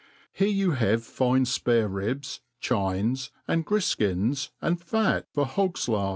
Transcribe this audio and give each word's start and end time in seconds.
Here 0.33 0.47
you 0.47 0.71
have 0.71 1.03
fine 1.05 1.45
fpare^ribs, 1.45 2.39
chines, 2.59 3.29
and 3.47 3.63
grii^ 3.63 4.01
ins, 4.01 4.49
ahd 4.63 4.79
fat 4.79 5.27
for 5.31 5.45
hog's 5.45 5.87
lard. 5.87 6.09